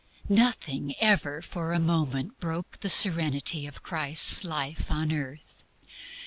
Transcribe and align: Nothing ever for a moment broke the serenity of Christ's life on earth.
Nothing 0.29 0.95
ever 0.99 1.43
for 1.43 1.73
a 1.73 1.79
moment 1.79 2.39
broke 2.39 2.79
the 2.79 2.89
serenity 2.89 3.67
of 3.67 3.83
Christ's 3.83 4.43
life 4.43 4.89
on 4.89 5.11
earth. 5.11 5.63